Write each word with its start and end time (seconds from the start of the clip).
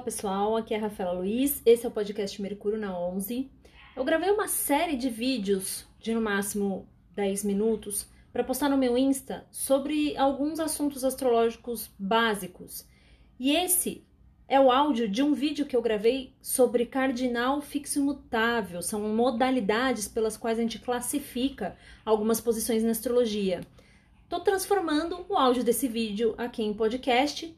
Olá 0.00 0.06
pessoal, 0.06 0.56
aqui 0.56 0.72
é 0.72 0.78
a 0.78 0.80
Rafaela 0.80 1.12
Luiz, 1.12 1.60
esse 1.66 1.84
é 1.84 1.88
o 1.88 1.92
podcast 1.92 2.40
Mercúrio 2.40 2.78
na 2.78 2.98
11. 2.98 3.50
Eu 3.94 4.02
gravei 4.02 4.30
uma 4.30 4.48
série 4.48 4.96
de 4.96 5.10
vídeos 5.10 5.84
de 6.00 6.14
no 6.14 6.22
máximo 6.22 6.88
10 7.14 7.44
minutos 7.44 8.08
para 8.32 8.42
postar 8.42 8.70
no 8.70 8.78
meu 8.78 8.96
Insta 8.96 9.46
sobre 9.50 10.16
alguns 10.16 10.58
assuntos 10.58 11.04
astrológicos 11.04 11.90
básicos. 11.98 12.86
E 13.38 13.54
esse 13.54 14.02
é 14.48 14.58
o 14.58 14.72
áudio 14.72 15.06
de 15.06 15.22
um 15.22 15.34
vídeo 15.34 15.66
que 15.66 15.76
eu 15.76 15.82
gravei 15.82 16.32
sobre 16.40 16.86
cardinal 16.86 17.60
fixo 17.60 17.98
e 17.98 18.02
mutável, 18.02 18.80
são 18.80 19.02
modalidades 19.14 20.08
pelas 20.08 20.34
quais 20.34 20.58
a 20.58 20.62
gente 20.62 20.78
classifica 20.78 21.76
algumas 22.06 22.40
posições 22.40 22.82
na 22.82 22.92
astrologia. 22.92 23.60
Estou 24.24 24.40
transformando 24.40 25.26
o 25.28 25.36
áudio 25.36 25.62
desse 25.62 25.86
vídeo 25.86 26.34
aqui 26.38 26.62
em 26.62 26.72
podcast 26.72 27.54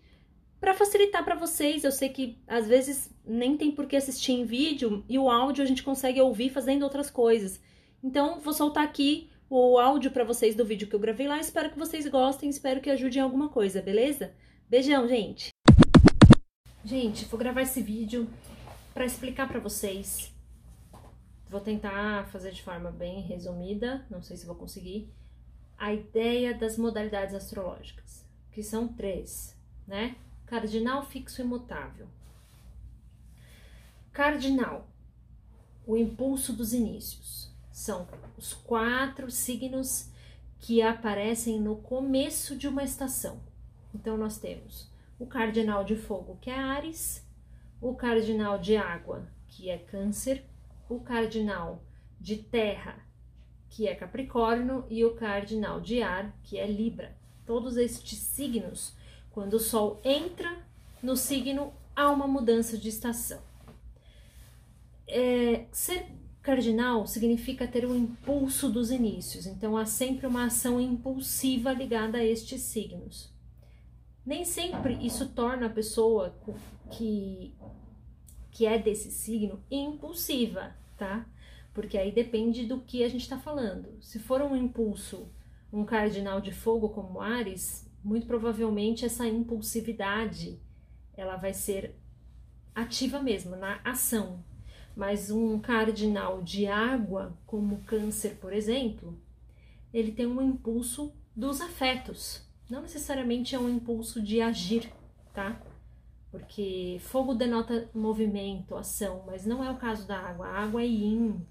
para 0.62 0.75
facilitar 0.75 1.25
para 1.25 1.34
vocês. 1.34 1.83
Eu 1.83 1.91
sei 1.91 2.09
que 2.09 2.39
às 2.47 2.69
vezes 2.69 3.11
nem 3.27 3.57
tem 3.57 3.73
por 3.73 3.84
que 3.84 3.97
assistir 3.97 4.30
em 4.30 4.45
vídeo 4.45 5.05
e 5.09 5.19
o 5.19 5.29
áudio 5.29 5.65
a 5.65 5.66
gente 5.66 5.83
consegue 5.83 6.21
ouvir 6.21 6.51
fazendo 6.51 6.85
outras 6.85 7.11
coisas. 7.11 7.61
Então, 8.01 8.38
vou 8.38 8.55
soltar 8.55 8.85
aqui 8.85 9.29
o 9.51 9.77
áudio 9.77 10.12
para 10.12 10.23
vocês 10.23 10.55
do 10.55 10.65
vídeo 10.65 10.87
que 10.87 10.95
eu 10.95 11.01
gravei 11.01 11.27
lá. 11.27 11.41
Espero 11.41 11.69
que 11.69 11.79
vocês 11.79 12.07
gostem, 12.07 12.48
espero 12.48 12.80
que 12.80 12.88
ajude 12.88 13.19
em 13.19 13.23
alguma 13.23 13.48
coisa, 13.48 13.83
beleza? 13.83 14.35
Beijão, 14.69 15.09
gente. 15.09 15.48
Gente, 16.85 17.24
vou 17.24 17.41
gravar 17.41 17.63
esse 17.63 17.83
vídeo 17.83 18.30
para 18.95 19.05
explicar 19.05 19.49
para 19.49 19.59
vocês. 19.59 20.33
Vou 21.51 21.60
tentar 21.60 22.29
fazer 22.29 22.52
de 22.52 22.63
forma 22.63 22.93
bem 22.93 23.21
resumida, 23.23 24.07
não 24.09 24.23
sei 24.23 24.37
se 24.37 24.47
vou 24.47 24.55
conseguir, 24.55 25.13
a 25.77 25.93
ideia 25.93 26.55
das 26.55 26.79
modalidades 26.79 27.35
astrológicas, 27.35 28.24
que 28.52 28.63
são 28.63 28.87
três, 28.87 29.57
né? 29.88 30.15
Cardinal 30.53 31.03
fixo 31.03 31.41
imutável. 31.41 32.07
Cardinal, 34.13 34.87
o 35.87 35.97
impulso 35.97 36.53
dos 36.53 36.75
inícios. 36.75 37.51
São 37.73 38.07
os 38.37 38.53
quatro 38.53 39.30
signos 39.30 40.11
que 40.61 40.83
aparecem 40.83 41.59
no 41.59 41.77
começo 41.77 42.55
de 42.55 42.69
uma 42.69 42.85
estação. 42.85 43.41
Então, 43.95 44.19
nós 44.19 44.37
temos 44.37 44.93
o 45.19 45.25
cardinal 45.25 45.85
de 45.85 45.97
fogo, 45.97 46.37
que 46.39 46.51
é 46.51 46.59
Ares, 46.59 47.27
o 47.80 47.95
cardinal 47.95 48.59
de 48.59 48.77
água, 48.77 49.27
que 49.49 49.71
é 49.71 49.79
Câncer, 49.79 50.45
o 50.87 51.01
cardinal 51.01 51.83
de 52.21 52.37
terra, 52.37 52.99
que 53.71 53.89
é 53.89 53.95
Capricórnio, 53.95 54.85
e 54.91 55.03
o 55.03 55.15
cardinal 55.15 55.80
de 55.80 56.03
ar, 56.03 56.30
que 56.43 56.59
é 56.59 56.67
Libra. 56.67 57.17
Todos 57.47 57.79
estes 57.79 58.19
signos 58.19 59.01
quando 59.33 59.55
o 59.55 59.61
Sol 59.61 60.01
entra 60.05 60.57
no 61.02 61.16
signo, 61.16 61.73
há 61.97 62.11
uma 62.11 62.29
mudança 62.29 62.77
de 62.79 62.88
estação. 62.88 63.41
É, 65.06 65.66
ser 65.72 66.06
cardinal 66.43 67.06
significa 67.06 67.66
ter 67.66 67.87
um 67.87 67.97
impulso 67.97 68.69
dos 68.69 68.91
inícios, 68.91 69.47
então 69.47 69.77
há 69.77 69.87
sempre 69.87 70.27
uma 70.27 70.47
ação 70.47 70.81
impulsiva 70.81 71.72
ligada 71.72 72.19
a 72.19 72.25
estes 72.25 72.62
signos. 72.62 73.33
Nem 74.25 74.44
sempre 74.44 74.94
isso 75.05 75.28
torna 75.31 75.67
a 75.67 75.71
pessoa 75.71 76.34
que, 76.91 77.55
que 78.50 78.67
é 78.67 78.78
desse 78.78 79.11
signo 79.11 79.62
impulsiva, 79.71 80.77
tá? 80.97 81.27
Porque 81.72 81.97
aí 81.97 82.12
depende 82.12 82.67
do 82.67 82.81
que 82.81 83.03
a 83.03 83.09
gente 83.09 83.22
está 83.22 83.39
falando. 83.39 83.97
Se 84.00 84.19
for 84.19 84.43
um 84.43 84.55
impulso, 84.55 85.28
um 85.72 85.84
cardinal 85.84 86.41
de 86.41 86.53
fogo 86.53 86.91
como 86.91 87.21
Ares, 87.21 87.91
muito 88.05 88.27
provavelmente 88.27 89.05
essa 89.05 89.27
impulsividade 89.27 90.61
ela 91.17 91.37
vai 91.37 91.53
ser 91.53 91.95
ativa 92.75 93.22
mesmo, 93.22 93.56
na 93.56 93.81
ação. 93.85 94.43
Mas 94.95 95.31
um 95.31 95.59
cardinal 95.59 96.43
de 96.43 96.67
água, 96.67 97.37
como 97.47 97.83
câncer, 97.85 98.37
por 98.41 98.53
exemplo, 98.53 99.19
ele 99.93 100.12
tem 100.12 100.27
um 100.27 100.43
impulso 100.43 101.15
dos 101.35 101.61
afetos. 101.61 102.47
Não 102.69 102.83
necessariamente 102.83 103.55
é 103.55 103.59
um 103.59 103.69
impulso 103.69 104.23
de 104.23 104.41
agir, 104.41 104.93
tá? 105.33 105.61
Porque 106.31 106.99
fogo 107.01 107.35
denota 107.35 107.91
movimento, 107.95 108.75
ação, 108.75 109.23
mas 109.27 109.45
não 109.45 109.62
é 109.62 109.71
o 109.71 109.77
caso 109.77 110.07
da 110.07 110.19
água. 110.19 110.47
A 110.47 110.61
água 110.61 110.83
é 110.83 110.87
yin, 110.87 111.47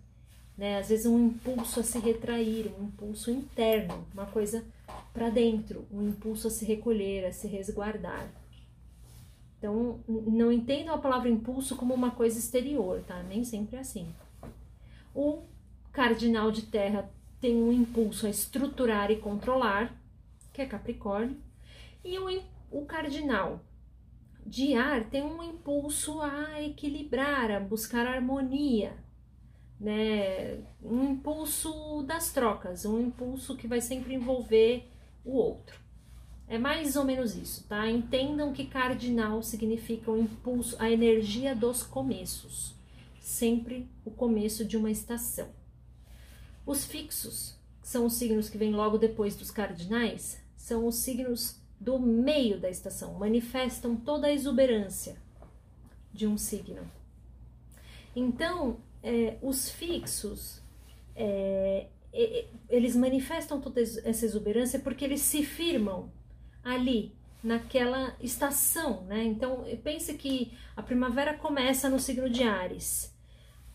né? 0.61 0.77
Às 0.77 0.89
vezes 0.89 1.07
um 1.07 1.25
impulso 1.25 1.79
a 1.79 1.83
se 1.83 1.97
retrair, 1.97 2.71
um 2.79 2.83
impulso 2.83 3.31
interno, 3.31 4.05
uma 4.13 4.27
coisa 4.27 4.63
para 5.11 5.27
dentro, 5.27 5.87
um 5.91 6.09
impulso 6.09 6.49
a 6.49 6.51
se 6.51 6.63
recolher, 6.63 7.25
a 7.25 7.33
se 7.33 7.47
resguardar. 7.47 8.31
Então, 9.57 9.99
não 10.07 10.51
entendam 10.51 10.93
a 10.93 10.99
palavra 10.99 11.29
impulso 11.29 11.75
como 11.75 11.95
uma 11.95 12.11
coisa 12.11 12.37
exterior, 12.37 13.01
tá? 13.07 13.23
Nem 13.23 13.43
sempre 13.43 13.77
é 13.77 13.79
assim. 13.79 14.07
O 15.15 15.41
cardinal 15.91 16.51
de 16.51 16.61
terra 16.61 17.09
tem 17.39 17.55
um 17.55 17.73
impulso 17.73 18.27
a 18.27 18.29
estruturar 18.29 19.09
e 19.09 19.15
controlar, 19.15 19.91
que 20.53 20.61
é 20.61 20.65
Capricórnio, 20.67 21.37
e 22.05 22.19
o, 22.19 22.43
o 22.69 22.85
cardinal 22.85 23.61
de 24.45 24.75
ar 24.75 25.05
tem 25.05 25.23
um 25.23 25.41
impulso 25.41 26.21
a 26.21 26.61
equilibrar, 26.61 27.49
a 27.49 27.59
buscar 27.59 28.05
harmonia, 28.05 28.93
né? 29.81 30.59
Um 30.81 31.11
impulso 31.11 32.03
das 32.03 32.31
trocas, 32.31 32.85
um 32.85 33.01
impulso 33.01 33.57
que 33.57 33.67
vai 33.67 33.81
sempre 33.81 34.13
envolver 34.13 34.87
o 35.25 35.31
outro. 35.31 35.79
É 36.47 36.57
mais 36.59 36.95
ou 36.95 37.03
menos 37.03 37.35
isso, 37.35 37.63
tá? 37.67 37.89
Entendam 37.89 38.53
que 38.53 38.67
cardinal 38.67 39.41
significa 39.41 40.11
o 40.11 40.19
impulso, 40.19 40.75
a 40.77 40.91
energia 40.91 41.55
dos 41.55 41.81
começos, 41.81 42.75
sempre 43.19 43.89
o 44.05 44.11
começo 44.11 44.63
de 44.63 44.77
uma 44.77 44.91
estação. 44.91 45.49
Os 46.63 46.85
fixos, 46.85 47.57
que 47.81 47.87
são 47.87 48.05
os 48.05 48.13
signos 48.13 48.49
que 48.49 48.57
vêm 48.57 48.73
logo 48.73 48.99
depois 48.99 49.35
dos 49.35 49.49
cardinais, 49.49 50.39
são 50.55 50.85
os 50.85 50.95
signos 50.97 51.59
do 51.79 51.97
meio 51.97 52.59
da 52.59 52.69
estação, 52.69 53.15
manifestam 53.15 53.95
toda 53.95 54.27
a 54.27 54.31
exuberância 54.31 55.15
de 56.13 56.27
um 56.27 56.37
signo. 56.37 56.81
Então, 58.15 58.77
é, 59.03 59.37
os 59.41 59.69
fixos, 59.69 60.61
é, 61.15 61.87
eles 62.69 62.95
manifestam 62.95 63.59
toda 63.61 63.81
essa 63.81 64.25
exuberância 64.25 64.79
porque 64.79 65.05
eles 65.05 65.21
se 65.21 65.43
firmam 65.43 66.11
ali, 66.63 67.13
naquela 67.43 68.15
estação, 68.19 69.03
né? 69.05 69.23
Então, 69.23 69.65
pense 69.83 70.13
que 70.13 70.53
a 70.75 70.83
primavera 70.83 71.33
começa 71.33 71.89
no 71.89 71.99
signo 71.99 72.29
de 72.29 72.43
Ares, 72.43 73.15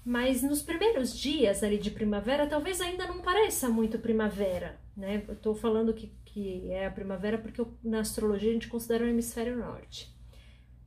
mas 0.04 0.42
nos 0.42 0.62
primeiros 0.62 1.16
dias 1.16 1.62
ali 1.62 1.78
de 1.78 1.90
primavera, 1.90 2.46
talvez 2.46 2.80
ainda 2.80 3.06
não 3.06 3.20
pareça 3.20 3.68
muito 3.68 3.98
primavera, 3.98 4.78
né? 4.96 5.24
Eu 5.26 5.34
tô 5.34 5.54
falando 5.54 5.92
que, 5.92 6.12
que 6.24 6.70
é 6.70 6.86
a 6.86 6.90
primavera 6.90 7.38
porque 7.38 7.60
eu, 7.60 7.74
na 7.82 8.00
astrologia 8.00 8.50
a 8.50 8.52
gente 8.52 8.68
considera 8.68 9.04
o 9.04 9.08
hemisfério 9.08 9.56
norte. 9.56 10.14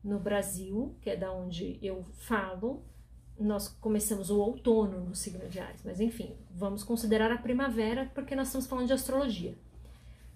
No 0.01 0.17
Brasil, 0.17 0.95
que 1.01 1.09
é 1.09 1.17
da 1.17 1.33
onde 1.33 1.77
eu 1.81 2.05
falo, 2.13 2.81
nós 3.43 3.67
começamos 3.67 4.29
o 4.29 4.39
outono 4.39 4.99
no 5.05 5.15
signo 5.15 5.47
de 5.47 5.59
Ares, 5.59 5.81
mas 5.83 5.99
enfim, 5.99 6.35
vamos 6.51 6.83
considerar 6.83 7.31
a 7.31 7.37
primavera 7.37 8.11
porque 8.13 8.35
nós 8.35 8.47
estamos 8.47 8.67
falando 8.67 8.87
de 8.87 8.93
astrologia. 8.93 9.57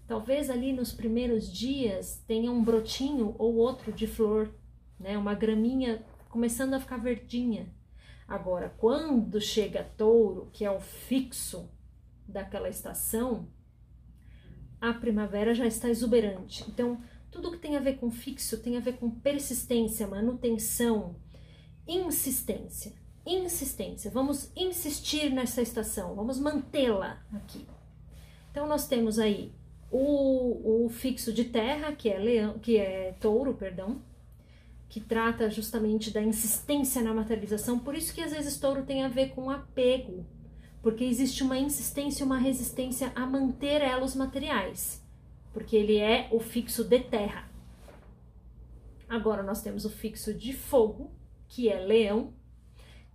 Talvez 0.08 0.50
ali 0.50 0.74
nos 0.74 0.92
primeiros 0.92 1.52
dias 1.52 2.24
tenha 2.28 2.52
um 2.52 2.64
brotinho 2.64 3.36
ou 3.38 3.56
outro 3.56 3.92
de 3.92 4.08
flor, 4.08 4.54
né, 5.00 5.18
uma 5.18 5.34
graminha 5.34 6.04
começando 6.30 6.74
a 6.74 6.80
ficar 6.80 6.98
verdinha. 6.98 7.68
Agora, 8.28 8.74
quando 8.78 9.40
chega 9.40 9.84
touro, 9.98 10.50
que 10.52 10.66
é 10.66 10.72
o 10.72 10.80
fixo 10.80 11.70
daquela 12.28 12.70
estação, 12.70 13.48
a 14.80 14.94
primavera 14.94 15.54
já 15.54 15.66
está 15.66 15.90
exuberante. 15.90 16.64
Então, 16.68 17.02
tudo 17.32 17.52
que 17.52 17.58
tem 17.58 17.76
a 17.76 17.80
ver 17.80 17.98
com 17.98 18.12
fixo 18.12 18.58
tem 18.62 18.78
a 18.78 18.80
ver 18.80 18.94
com 18.98 19.10
persistência, 19.10 20.08
manutenção, 20.08 21.16
insistência. 21.88 22.94
Insistência. 23.26 24.12
Vamos 24.12 24.52
insistir 24.56 25.30
nessa 25.32 25.62
estação, 25.62 26.16
vamos 26.16 26.40
mantê-la 26.40 27.22
aqui. 27.34 27.66
Então 28.52 28.68
nós 28.68 28.88
temos 28.88 29.18
aí 29.18 29.54
o, 29.90 30.86
o 30.86 30.90
fixo 30.90 31.32
de 31.32 31.46
terra, 31.46 31.94
que 31.94 32.10
é 32.10 32.18
leão, 32.18 32.60
que 32.60 32.78
é 32.78 33.14
touro, 33.20 33.54
perdão, 33.54 34.02
que 34.90 35.00
trata 35.00 35.50
justamente 35.50 36.12
da 36.12 36.22
insistência 36.22 37.02
na 37.02 37.14
materialização. 37.14 37.80
Por 37.80 37.96
isso 37.96 38.14
que 38.14 38.22
às 38.22 38.32
vezes 38.32 38.60
touro 38.60 38.84
tem 38.84 39.04
a 39.04 39.08
ver 39.08 39.30
com 39.30 39.50
apego, 39.50 40.26
porque 40.82 41.04
existe 41.04 41.44
uma 41.44 41.58
insistência, 41.58 42.26
uma 42.26 42.38
resistência 42.38 43.12
a 43.16 43.26
manter 43.26 43.82
elos 43.82 44.16
materiais, 44.16 45.04
porque 45.54 45.76
ele 45.76 45.98
é 45.98 46.28
o 46.32 46.40
fixo 46.40 46.84
de 46.84 47.00
terra. 47.00 47.50
Agora 49.08 49.44
nós 49.44 49.62
temos 49.62 49.86
o 49.86 49.90
fixo 49.90 50.34
de 50.34 50.54
fogo, 50.54 51.12
que 51.48 51.70
é 51.70 51.80
leão. 51.80 52.34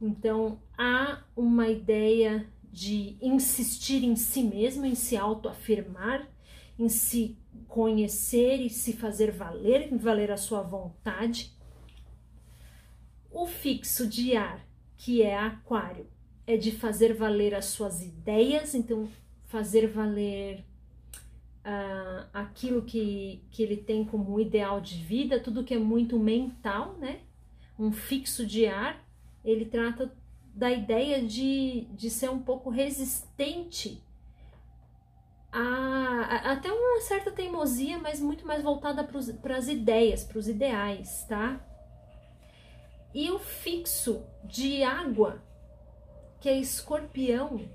Então 0.00 0.60
há 0.76 1.22
uma 1.36 1.68
ideia 1.68 2.46
de 2.70 3.16
insistir 3.20 4.04
em 4.04 4.14
si 4.14 4.42
mesmo, 4.42 4.84
em 4.84 4.94
se 4.94 5.16
autoafirmar, 5.16 6.28
em 6.78 6.88
se 6.88 7.36
conhecer 7.66 8.60
e 8.60 8.70
se 8.70 8.92
fazer 8.92 9.32
valer, 9.32 9.92
em 9.92 9.96
valer 9.96 10.30
a 10.30 10.36
sua 10.36 10.62
vontade. 10.62 11.52
O 13.30 13.46
fixo 13.46 14.06
de 14.06 14.36
ar, 14.36 14.64
que 14.96 15.22
é 15.22 15.36
aquário, 15.36 16.06
é 16.46 16.56
de 16.56 16.72
fazer 16.72 17.14
valer 17.14 17.54
as 17.54 17.66
suas 17.66 18.02
ideias, 18.02 18.74
então 18.74 19.08
fazer 19.46 19.86
valer 19.86 20.64
uh, 21.64 22.26
aquilo 22.32 22.82
que, 22.82 23.42
que 23.50 23.62
ele 23.62 23.76
tem 23.76 24.04
como 24.04 24.40
ideal 24.40 24.80
de 24.80 24.96
vida, 25.02 25.40
tudo 25.40 25.64
que 25.64 25.74
é 25.74 25.78
muito 25.78 26.18
mental, 26.18 26.96
né? 26.98 27.20
Um 27.78 27.92
fixo 27.92 28.46
de 28.46 28.66
ar, 28.66 29.07
ele 29.50 29.64
trata 29.64 30.12
da 30.54 30.70
ideia 30.70 31.22
de, 31.22 31.86
de 31.92 32.10
ser 32.10 32.30
um 32.30 32.40
pouco 32.40 32.68
resistente 32.68 34.02
a, 35.52 35.60
a 35.60 36.52
até 36.52 36.70
uma 36.70 37.00
certa 37.00 37.30
teimosia, 37.30 37.98
mas 37.98 38.20
muito 38.20 38.46
mais 38.46 38.62
voltada 38.62 39.02
para 39.04 39.56
as 39.56 39.68
ideias, 39.68 40.24
para 40.24 40.38
os 40.38 40.48
ideais, 40.48 41.24
tá? 41.28 41.64
E 43.14 43.30
o 43.30 43.38
fixo 43.38 44.22
de 44.44 44.82
água, 44.82 45.42
que 46.40 46.48
é 46.48 46.58
escorpião, 46.58 47.68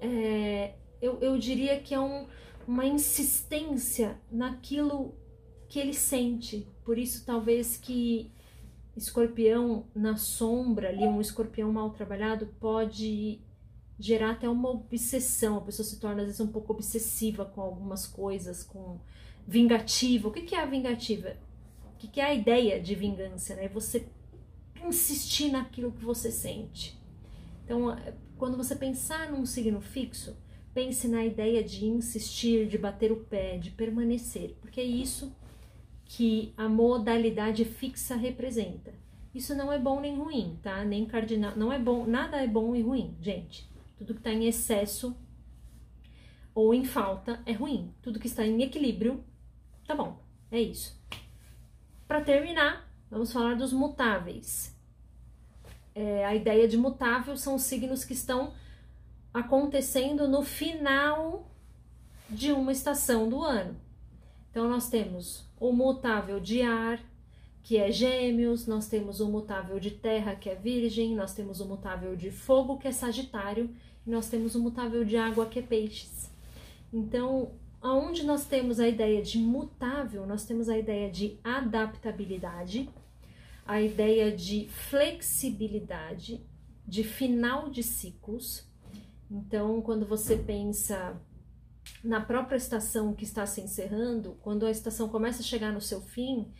é, 0.00 0.74
eu, 1.00 1.20
eu 1.20 1.38
diria 1.38 1.80
que 1.80 1.94
é 1.94 2.00
um, 2.00 2.26
uma 2.66 2.84
insistência 2.84 4.20
naquilo 4.30 5.14
que 5.68 5.78
ele 5.78 5.94
sente. 5.94 6.68
Por 6.84 6.98
isso, 6.98 7.24
talvez 7.24 7.76
que 7.76 8.32
escorpião 8.96 9.86
na 9.94 10.16
sombra, 10.16 10.88
ali, 10.88 11.04
um 11.04 11.20
escorpião 11.20 11.72
mal 11.72 11.90
trabalhado, 11.90 12.46
pode 12.58 13.40
gerar 13.98 14.32
até 14.32 14.48
uma 14.48 14.70
obsessão. 14.70 15.58
A 15.58 15.60
pessoa 15.60 15.84
se 15.86 16.00
torna, 16.00 16.22
às 16.22 16.26
vezes, 16.26 16.40
um 16.40 16.48
pouco 16.48 16.72
obsessiva 16.72 17.44
com 17.44 17.60
algumas 17.60 18.06
coisas, 18.06 18.62
com 18.62 18.98
vingativa. 19.46 20.28
O 20.28 20.32
que 20.32 20.54
é 20.54 20.60
a 20.60 20.66
vingativa? 20.66 21.36
O 21.92 21.96
que 21.96 22.20
é 22.20 22.24
a 22.24 22.34
ideia 22.34 22.80
de 22.80 22.94
vingança? 22.94 23.54
Né? 23.54 23.68
Você 23.68 24.08
insistir 24.84 25.50
naquilo 25.50 25.92
que 25.92 26.04
você 26.04 26.30
sente. 26.30 26.98
Então, 27.64 27.96
quando 28.36 28.56
você 28.56 28.76
pensar 28.76 29.30
num 29.30 29.44
signo 29.44 29.80
fixo, 29.80 30.36
pense 30.72 31.08
na 31.08 31.24
ideia 31.24 31.64
de 31.64 31.86
insistir, 31.86 32.68
de 32.68 32.78
bater 32.78 33.10
o 33.10 33.16
pé, 33.16 33.56
de 33.56 33.70
permanecer, 33.70 34.56
porque 34.60 34.80
é 34.80 34.84
isso 34.84 35.34
que 36.16 36.54
a 36.56 36.66
modalidade 36.66 37.62
fixa 37.66 38.16
representa. 38.16 38.94
Isso 39.34 39.54
não 39.54 39.70
é 39.70 39.78
bom 39.78 40.00
nem 40.00 40.16
ruim, 40.16 40.58
tá? 40.62 40.82
Nem 40.82 41.04
cardinal, 41.04 41.54
não 41.54 41.70
é 41.70 41.78
bom, 41.78 42.06
nada 42.06 42.42
é 42.42 42.46
bom 42.46 42.74
e 42.74 42.80
ruim, 42.80 43.14
gente. 43.20 43.68
Tudo 43.98 44.14
que 44.14 44.20
está 44.20 44.32
em 44.32 44.46
excesso 44.46 45.14
ou 46.54 46.72
em 46.72 46.86
falta 46.86 47.42
é 47.44 47.52
ruim. 47.52 47.92
Tudo 48.00 48.18
que 48.18 48.28
está 48.28 48.46
em 48.46 48.62
equilíbrio 48.62 49.22
tá 49.86 49.94
bom. 49.94 50.18
É 50.50 50.58
isso. 50.58 50.98
Para 52.08 52.22
terminar, 52.22 52.90
vamos 53.10 53.30
falar 53.30 53.54
dos 53.54 53.74
mutáveis. 53.74 54.74
É, 55.94 56.24
a 56.24 56.34
ideia 56.34 56.66
de 56.66 56.78
mutável 56.78 57.36
são 57.36 57.56
os 57.56 57.62
signos 57.62 58.06
que 58.06 58.14
estão 58.14 58.54
acontecendo 59.34 60.26
no 60.26 60.42
final 60.42 61.46
de 62.30 62.52
uma 62.52 62.72
estação 62.72 63.28
do 63.28 63.42
ano. 63.42 63.76
Então, 64.56 64.70
nós 64.70 64.88
temos 64.88 65.44
o 65.60 65.70
mutável 65.70 66.40
de 66.40 66.62
ar, 66.62 66.98
que 67.62 67.76
é 67.76 67.92
Gêmeos, 67.92 68.66
nós 68.66 68.88
temos 68.88 69.20
o 69.20 69.28
mutável 69.28 69.78
de 69.78 69.90
terra, 69.90 70.34
que 70.34 70.48
é 70.48 70.54
Virgem, 70.54 71.14
nós 71.14 71.34
temos 71.34 71.60
o 71.60 71.66
mutável 71.66 72.16
de 72.16 72.30
fogo, 72.30 72.78
que 72.78 72.88
é 72.88 72.90
Sagitário, 72.90 73.68
e 74.06 74.10
nós 74.10 74.30
temos 74.30 74.54
o 74.54 74.62
mutável 74.62 75.04
de 75.04 75.14
água, 75.14 75.44
que 75.44 75.58
é 75.58 75.62
Peixes. 75.62 76.32
Então, 76.90 77.50
aonde 77.82 78.24
nós 78.24 78.46
temos 78.46 78.80
a 78.80 78.88
ideia 78.88 79.20
de 79.20 79.38
mutável, 79.38 80.26
nós 80.26 80.46
temos 80.46 80.70
a 80.70 80.78
ideia 80.78 81.10
de 81.10 81.38
adaptabilidade, 81.44 82.88
a 83.66 83.82
ideia 83.82 84.34
de 84.34 84.68
flexibilidade, 84.70 86.40
de 86.88 87.04
final 87.04 87.68
de 87.68 87.82
ciclos, 87.82 88.66
então, 89.30 89.82
quando 89.82 90.06
você 90.06 90.36
pensa 90.36 91.20
na 92.02 92.20
própria 92.20 92.56
estação 92.56 93.14
que 93.14 93.24
está 93.24 93.46
se 93.46 93.60
encerrando, 93.60 94.36
quando 94.42 94.66
a 94.66 94.70
estação 94.70 95.08
começa 95.08 95.40
a 95.40 95.44
chegar 95.44 95.72
no 95.72 95.80
seu 95.80 96.00
fim, 96.00 96.52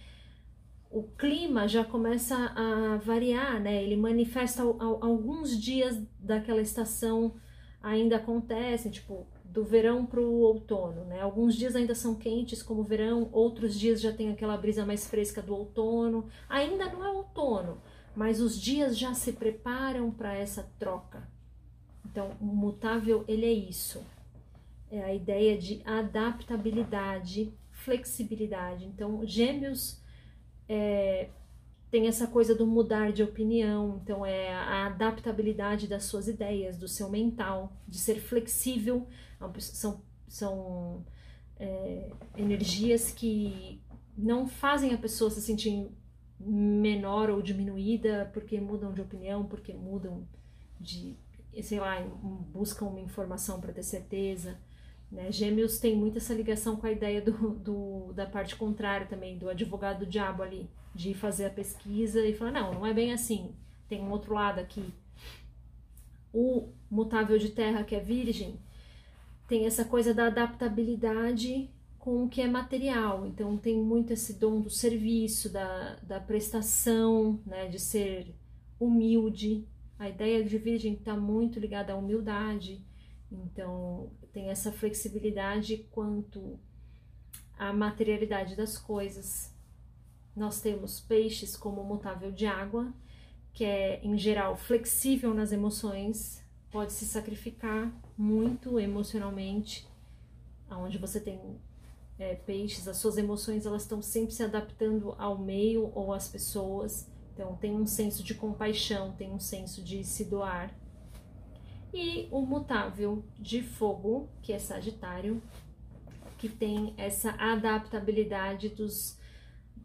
o 0.91 1.03
clima 1.03 1.69
já 1.69 1.85
começa 1.85 2.35
a 2.37 2.97
variar, 2.99 3.61
né? 3.61 3.83
Ele 3.83 3.97
manifesta 3.97 4.63
alguns 4.63 5.61
dias 5.61 6.01
daquela 6.19 6.61
estação 6.61 7.35
ainda 7.83 8.17
acontecem, 8.17 8.91
tipo 8.91 9.27
do 9.45 9.65
verão 9.65 10.05
para 10.05 10.21
o 10.21 10.41
outono, 10.41 11.05
né? 11.05 11.21
Alguns 11.21 11.55
dias 11.55 11.75
ainda 11.75 11.95
são 11.95 12.15
quentes 12.15 12.63
como 12.63 12.83
o 12.83 12.85
verão, 12.85 13.31
outros 13.33 13.79
dias 13.79 14.03
já 14.03 14.13
tem 14.13 14.31
aquela 14.31 14.55
brisa 14.57 14.85
mais 14.85 15.07
fresca 15.07 15.41
do 15.41 15.55
outono. 15.55 16.29
Ainda 16.47 16.93
não 16.93 17.03
é 17.03 17.09
outono, 17.09 17.81
mas 18.15 18.41
os 18.41 18.61
dias 18.61 18.99
já 18.99 19.15
se 19.15 19.33
preparam 19.33 20.11
para 20.11 20.35
essa 20.35 20.71
troca. 20.79 21.27
Então, 22.05 22.33
o 22.39 22.45
mutável, 22.45 23.25
ele 23.27 23.47
é 23.47 23.53
isso. 23.53 24.05
É 24.97 25.05
a 25.05 25.15
ideia 25.15 25.59
de 25.59 25.83
adaptabilidade, 25.85 27.53
flexibilidade. 27.71 28.87
Então, 28.87 29.27
gêmeos 29.27 30.01
é, 30.69 31.29
tem 31.91 32.09
essa 32.09 32.27
coisa 32.27 32.55
do 32.55 32.67
mudar 32.67 33.13
de 33.13 33.23
opinião, 33.23 34.01
então 34.03 34.25
é 34.25 34.53
a 34.53 34.87
adaptabilidade 34.87 35.87
das 35.87 36.05
suas 36.05 36.29
ideias, 36.29 36.77
do 36.77 36.89
seu 36.89 37.09
mental, 37.11 37.73
de 37.87 37.99
ser 37.99 38.21
flexível. 38.21 39.07
São, 39.59 40.03
são 40.27 41.05
é, 41.59 42.11
energias 42.37 43.11
que 43.11 43.81
não 44.17 44.47
fazem 44.47 44.95
a 44.95 44.99
pessoa 44.99 45.31
se 45.31 45.41
sentir 45.41 45.91
menor 46.41 47.31
ou 47.31 47.41
diminuída 47.43 48.31
porque 48.33 48.61
mudam 48.61 48.93
de 48.93 49.01
opinião, 49.01 49.45
porque 49.45 49.73
mudam 49.73 50.27
de 50.81 51.17
sei 51.63 51.81
lá, 51.81 52.01
buscam 52.53 52.87
uma 52.87 53.01
informação 53.01 53.61
para 53.61 53.73
ter 53.73 53.83
certeza. 53.83 54.59
Né? 55.11 55.31
Gêmeos 55.31 55.79
tem 55.79 55.97
muito 55.97 56.19
essa 56.19 56.35
ligação 56.35 56.77
com 56.77 56.87
a 56.87 56.93
ideia 56.93 57.21
do, 57.23 57.51
do, 57.55 58.13
da 58.13 58.27
parte 58.27 58.57
contrária 58.57 59.07
também, 59.07 59.39
do 59.39 59.49
advogado 59.49 60.01
do 60.01 60.07
diabo 60.07 60.43
ali, 60.43 60.69
de 60.95 61.15
fazer 61.15 61.47
a 61.47 61.51
pesquisa 61.51 62.27
e 62.27 62.35
falar, 62.35 62.53
não, 62.53 62.75
não 62.75 62.87
é 62.87 62.93
bem 62.93 63.13
assim, 63.13 63.55
tem 63.89 64.01
um 64.01 64.11
outro 64.11 64.35
lado 64.35 64.59
aqui. 64.59 64.85
O 66.33 66.69
mutável 66.91 67.39
de 67.39 67.51
terra, 67.51 67.85
que 67.85 67.95
é 67.95 68.01
virgem, 68.01 68.59
tem 69.49 69.65
essa 69.65 69.85
coisa 69.85 70.13
da 70.13 70.27
adaptabilidade 70.27 71.71
com 71.99 72.25
o 72.25 72.29
que 72.29 72.41
é 72.41 72.47
material, 72.47 73.27
então 73.27 73.57
tem 73.57 73.77
muito 73.77 74.13
esse 74.13 74.35
dom 74.35 74.61
do 74.61 74.71
serviço, 74.71 75.53
da, 75.53 75.97
da 76.03 76.21
prestação, 76.21 77.41
né, 77.45 77.67
de 77.67 77.81
ser 77.81 78.33
humilde, 78.79 79.67
a 79.99 80.09
ideia 80.09 80.45
de 80.45 80.57
virgem 80.59 80.93
está 80.93 81.17
muito 81.17 81.59
ligada 81.59 81.93
à 81.93 81.97
humildade, 81.97 82.81
então 83.31 84.11
tem 84.37 84.51
essa 84.51 84.71
flexibilidade 84.71 85.79
quanto 85.91 86.61
à 87.59 87.73
materialidade 87.73 88.55
das 88.55 88.77
coisas. 88.77 89.51
Nós 90.37 90.61
temos 90.61 91.01
peixes 91.01 91.57
como 91.57 91.83
mutável 91.83 92.31
de 92.31 92.45
água, 92.45 92.93
que 93.55 93.65
é 93.65 93.99
em 94.05 94.19
geral 94.19 94.55
flexível 94.55 95.33
nas 95.33 95.53
emoções, 95.53 96.45
pode 96.71 96.93
se 96.93 97.07
sacrificar 97.07 97.91
muito 98.15 98.79
emocionalmente, 98.79 99.89
aonde 100.69 100.99
você 100.99 101.19
tem 101.19 101.41
é, 102.19 102.35
peixes, 102.35 102.87
as 102.87 102.99
suas 102.99 103.17
emoções 103.17 103.65
elas 103.65 103.85
estão 103.85 104.03
sempre 104.03 104.35
se 104.35 104.43
adaptando 104.43 105.15
ao 105.17 105.39
meio 105.39 105.91
ou 105.95 106.13
às 106.13 106.29
pessoas. 106.29 107.09
Então, 107.33 107.57
tem 107.57 107.75
um 107.75 107.87
senso 107.87 108.23
de 108.23 108.35
compaixão, 108.35 109.13
tem 109.13 109.33
um 109.33 109.41
senso 109.41 109.83
de 109.83 110.05
se 110.05 110.27
doar. 110.27 110.75
E 111.99 112.29
o 112.31 112.43
mutável 112.43 113.25
de 113.39 113.63
fogo, 113.63 114.29
que 114.43 114.53
é 114.53 114.59
Sagitário, 114.59 115.43
que 116.37 116.47
tem 116.47 116.93
essa 116.99 117.31
adaptabilidade 117.31 118.69
dos, 118.69 119.19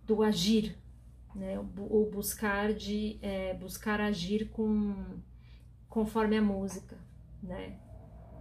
do 0.05 0.21
agir, 0.21 0.77
né? 1.33 1.57
o, 1.57 2.09
buscar 2.11 2.73
de 2.73 3.17
é, 3.21 3.53
buscar 3.53 4.01
agir 4.01 4.49
com 4.49 5.21
conforme 5.87 6.35
a 6.35 6.41
música, 6.41 6.97
né? 7.41 7.79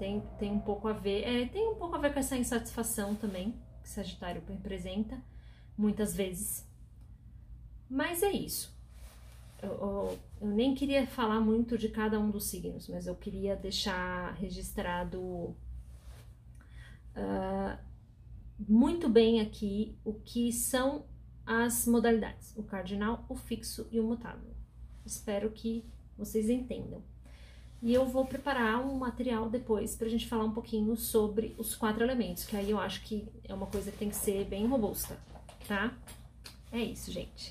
Tem, 0.00 0.20
tem 0.36 0.50
um 0.50 0.58
pouco 0.58 0.88
a 0.88 0.92
ver, 0.92 1.22
é, 1.22 1.46
tem 1.46 1.68
um 1.68 1.76
pouco 1.76 1.94
a 1.94 1.98
ver 2.00 2.12
com 2.12 2.18
essa 2.18 2.36
insatisfação 2.36 3.14
também 3.14 3.54
que 3.84 3.88
Sagitário 3.88 4.42
representa, 4.48 5.22
muitas 5.78 6.12
vezes. 6.12 6.68
Mas 7.88 8.24
é 8.24 8.32
isso 8.32 8.79
eu, 9.62 10.18
eu, 10.40 10.48
nem 10.48 10.74
queria 10.74 11.06
falar 11.06 11.40
muito 11.40 11.76
de 11.76 11.88
cada 11.88 12.18
um 12.18 12.30
dos 12.30 12.46
signos, 12.46 12.88
mas 12.88 13.06
eu 13.06 13.14
queria 13.14 13.56
deixar 13.56 14.34
registrado 14.34 15.20
uh, 15.20 15.56
muito 18.68 19.08
bem 19.08 19.40
aqui 19.40 19.96
o 20.04 20.14
que 20.14 20.52
são 20.52 21.04
as 21.46 21.86
modalidades: 21.86 22.54
o 22.56 22.62
cardinal, 22.62 23.24
o 23.28 23.36
fixo 23.36 23.88
e 23.90 24.00
o 24.00 24.04
mutável. 24.04 24.54
Espero 25.04 25.50
que 25.50 25.84
vocês 26.16 26.48
entendam. 26.48 27.02
E 27.82 27.94
eu 27.94 28.06
vou 28.06 28.26
preparar 28.26 28.84
um 28.84 28.98
material 28.98 29.48
depois 29.48 29.96
para 29.96 30.06
a 30.06 30.10
gente 30.10 30.28
falar 30.28 30.44
um 30.44 30.52
pouquinho 30.52 30.94
sobre 30.96 31.54
os 31.56 31.74
quatro 31.74 32.04
elementos, 32.04 32.44
que 32.44 32.54
aí 32.54 32.70
eu 32.70 32.78
acho 32.78 33.02
que 33.02 33.26
é 33.44 33.54
uma 33.54 33.66
coisa 33.66 33.90
que 33.90 33.96
tem 33.96 34.10
que 34.10 34.16
ser 34.16 34.44
bem 34.44 34.66
robusta, 34.66 35.18
tá? 35.66 35.96
É 36.70 36.78
isso, 36.78 37.10
gente. 37.10 37.48